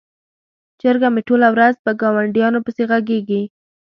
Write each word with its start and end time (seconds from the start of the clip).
چرګه 0.79 1.09
مې 1.13 1.21
ټوله 1.27 1.47
ورځ 1.55 1.75
په 1.85 1.91
ګاونډیانو 2.01 2.63
پسې 2.65 2.83
غږیږي. 2.89 3.41